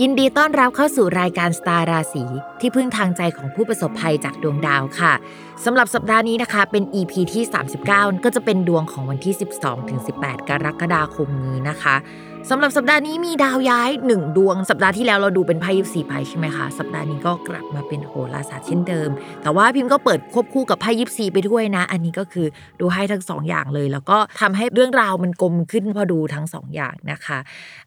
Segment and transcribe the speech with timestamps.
[0.00, 2.24] ยินดีต้อนรับเข้าสู่รายการสตาร์ราศี
[2.60, 5.12] ที่พึ่งทางใจของผู้ประสบภัยจากดวงดาวค่ะ
[5.64, 7.44] สำหรับสัปดาห์นี้นะคะ เป็น EP ที่
[7.84, 9.34] 39 ก็จะเป็นดวงของวันที่
[9.90, 11.96] 12-18 กรกฎาคมนี้นะคะ
[12.50, 19.10] สำหรับสัปดาห์นี้มีดาวย้ายหนึ่งดวง สัปดาห์ที่แล้วเราดูเป็นไพ่ยิปซีไพ่ใช่ไหมคะสัปดาห์นี้ก็กลับมาเป็นโหราศาสตร์เช่นเดิม
[19.42, 22.46] แต่ว่าพิมพ์ก็เปิดควบคู่กับไพ่ยิปซีไปด้วยนะ อันนี้ก็คือ
[22.80, 27.38] ดูให้ทั้งสองอย่างเลย แล้วก็ทำให้เรื่องราวมันกลมขึ้นพอดูทั้งสองอย่างนะคะ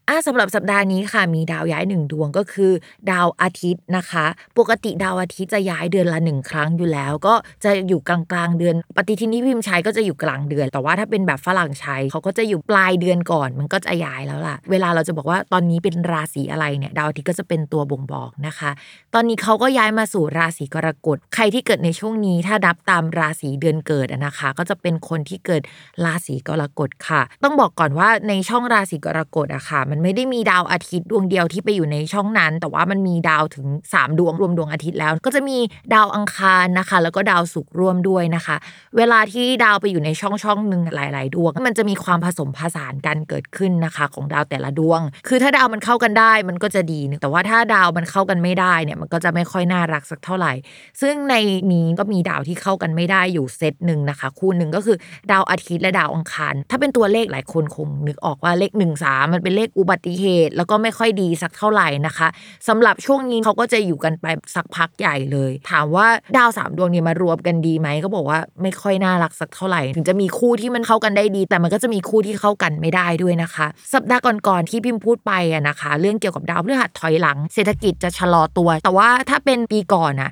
[0.07, 2.71] อะสำหรับสัปดาห์นี้ค่ะมีดาวย้ายหนึ่งดวงก็คือ
[3.11, 4.25] ดาวอาทิตย์นะคะ
[4.57, 18.71] ปกติดาวอาทิตย์จะย้ายเดือนละหนึ่งครั้งอยู่แล้ว ก็จะอยู่กลางกลางเดือน ปฏิทินที่พิมพ์ใช้ก็จะอยู่กลางเดือน แต่ว่าถ้าเป็นแบบฝรั่งใช้เขาก็จะอยู่ปลายเดือนก่อน มันก็จะย้ายแล้วล่ะ เวลาเราจะบอกว่าตอนนี้เป็นราศีอะไรเนี่ยดาวอาทิตย์ก็จะเป็นตัวบ่งบอกนะคะ
[19.13, 25.61] ตอนนี้เขาก็ย้ายมาสู่ราศีกรกฎใครที่เกิดในช่วงนี้ถ้านับตามราศีเดือนเกิดนะคะ ก็จะเป็นคนที่เกิด
[26.05, 35.57] ราศีกรกฎค่ะ ต้องบอกก่อนว่าในช่องราศีกรกฎอะค่ะ มันไม่ได้มีดาวอาทิตย์ดวงเดียวที่ไปอยูู่่ในช่องนั้น แต่ว่ามันมีดาวถึง 3 ดวงรวมดวงอาทิตย์แล้ว ก็จะมี
[35.93, 38.55] ดาวอังคารนะคะ แล้วก็ดาวศุกร์ร่วมด้วยนะคะ
[38.97, 50.53] เวลาที่ดาวไปอยู่ในช่องช่องหนึ่งหลาย ๆ ดวง มันจะมีความผสมผสานกันเกิดขึ้นนะคะ ของดาวแต่ละดวง คือถ้าดาวมันเข้ากันได้มันก็จะดีแต่ว่าถ้าดาวมันเข้ากันไม่ได้เนี่ยมันก็จะไม่ค่อยน่ารักสักเท่าไหร่
[51.01, 51.35] ซึ่งใน
[51.71, 54.97] นี้ก็มีดาวที่เข้ากันไม่ได้อยู่เซตหนึ่งนะคะ คู่หนึ่งก็คือ
[55.31, 62.27] ดาวอาทิตย์และดาวอังคาร ถ้าเป็นตัวเลขหลายคนคงนึกออกว่าเลข1 3มันเป็นเลขอุบัติเหตุ แล้วก็ไม่ค่อยดีสักเท่าไหร่นะคะ
[62.67, 64.25] สำหรับช่วงนี้เขาก็จะอยู่กันไป
[64.55, 80.31] สักพักใหญ่เลย ถามว่าดาวสามดวงนี้มารวมกันดีไหมก็บอกว่าไม่ค่อยน่ารักสักเท่าไหร่ ถึงจะมีคู่ที่มันเข้ากันได้ดี แต่มันก็จะมีคู่ที่เข้ากันไม่ได้ด้วยนะคะ สัปดาห์ก่อนๆที่พิมพ์พูดไปอะนะคะ เรื่องเกี่ยวกับดาวพฤหัสถอยหลัง เศรษฐกิจจะชะลอตัว แต่ว่าถ้าเป็นปีก่อนอะ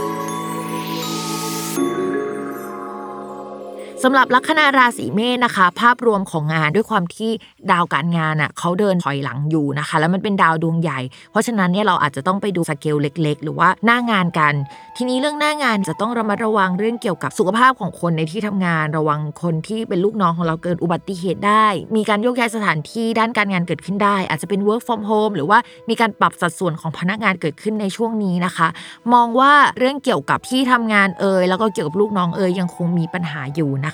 [4.05, 7.31] สำหรับลัคนาราศีเมษนะคะ ภาพรวมของงานด้วยความที่
[7.71, 10.99] ดาวการงานอะเขาเดินถอยหลังอยู่นะคะ แล้วมันเป็นดาวดวงใหญ่
[11.31, 14.53] เพราะฉะนั้นเนี่ยเราอาจจะต้องไปดูสเกลเล็ก ๆ หรือว่าหน้างานกัน
[14.97, 21.65] ทีนี้เรื่องหน้างานจะต้องระมัดระวังเรื่องเกี่ยวกับสุขภาพของคนในที่ทำงาน ระวังคนที่เป็นลูกน้องของเราเกิดอุบัติเหตุได้
[21.95, 25.59] มีการโยกย้ายสถานที่ด้านการงานเกิดขึ้นได้ อาจจะเป็น work from home หรือว่า
[25.89, 28.67] มีการปรับสัดส่วนของพนักงานเกิดขึ้นในช่วงนี้นะคะ
[29.13, 33.90] มองว่าเรื่องเกี่ยวกับที่ทำงานเอ่ยแล้วก็เกี่ยวกับลูกน้องเอ่ยยังคงมีปัญหาอยู่นะคะ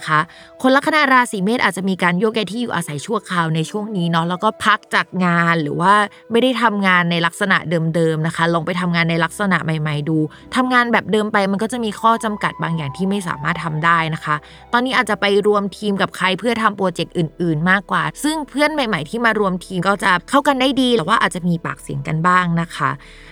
[0.62, 5.94] คนลัคนาราศีเมษอาจจะมีการโยกย้ายที่อยู่อาศัยชั่วคราวในช่วงนี้เนาะแล้วก็พักจากงานหรือว่า
[6.32, 7.58] ไม่ได้ทำงานในลักษณะ
[7.96, 10.18] เดิมๆนะคะ ลงไปทำงานในลักษณะใหม่ ๆ ดู
[10.56, 14.36] ทำงานแบบเดิมไปมันก็จะมีข้อจำกัดบางอย่างที่ไม่สามารถทำได้นะคะ
[14.74, 22.90] ตอนนี้อาจจะไปรวมทีมกับใครเพื่อทำโปรเจกต์อื่น ๆ มากกว่า ซึ่งเพื่อนใหม่ ๆ ที่มารวมทีมก็จะเข้ากันได้ดีแต่ว่าอาจจะมีปากเสียงกันบ้างนะคะ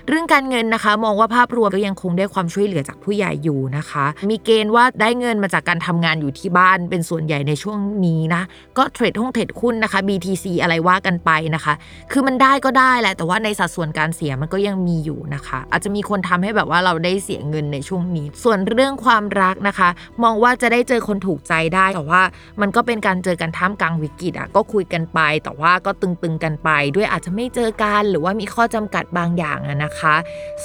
[0.08, 8.44] เรื่องการเงินนะคะ มองว่าภาพรวมก็ยังคงได้ความช่วยเหลือจากผู้ใหญ่อยู่นะคะ มีเกณฑ์ว่าได้เงินมาจากการทำงานอยู่ที่บ้านเป็นส่วนใหญ่ในช่วงนี้นะ
[8.78, 11.74] ก็เทรดห้องเทรดหุ้นนะคะ BTC อะไรว่ากันไปนะคะ
[12.12, 19.90] คือมันได้ก็ได้แหละ แต่ว่าในสัดส่วนการเสียมันก็ยังมีอยู่นะคะ อาจจะมีคนทำให้แบบว่าเราได้เสียเงินในช่วงนี้ ส่วนเรื่องความรักนะคะ
[20.24, 22.22] มองว่าจะได้เจอคนถูกใจได้แต่ว่า
[22.62, 30.16] มันก็เป็นการเจอกันท่ามกลางวิกฤตอะก็คุยกันไป แต่ว่าก็ตึงๆกันไป ด้วยอาจจะไม่เจอกันหรือว่ามีข้อจำกัดบางอย่างนะคะ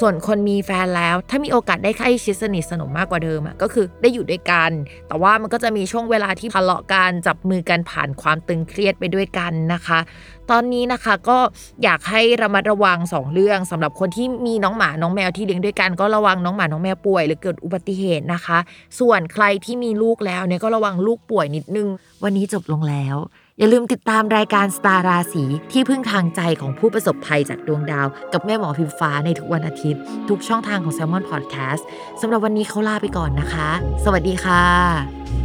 [0.01, 4.71] ส่วนคนมีแฟนแล้ว ถ้ามีโอกาสได้ใกล้ชิดสนิทสนมมากกว่าเดิมอะก็คือได้อยู่ด้วยกัน
[5.09, 9.99] แต่ว่ามันก็จะมีช่วงเวลาที่ทะเลาะกันจับมือกันผ่านความตึงเครียดไปด้วยกันนะคะ
[10.51, 11.39] ตอนนี้นะคะก็
[11.83, 18.59] อยากให้ระมัดระวัง 2 เรื่องสำหรับคนที่มีน้องหมาน้องแมวที่เลี้ยงด้วยกัน ก็ระวังน้องหมาน้องแมวป่วยหรือเกิดอุบัติเหตุนะคะ
[19.01, 21.89] ส่วนใครที่มีลูกแล้วเนี่ยก็ระวังลูกป่วยนิดนึง
[22.25, 23.17] วันนี้จบลงแล้ว
[23.59, 31.83] อย่าลืมติดตามรายการสตาราศีที่พึ่งทางใจของผู้ประสบภัยจากดวงดาว กับแม่หมอพิมฟ้าในทุกวันอาทิตย์ ทุกช่องทางของ s ซ l m o n Podcast
[32.21, 33.69] สำหรับวันนี้เขาลาไปก่อนนะคะ
[34.05, 35.40] สวัสดีค่ะ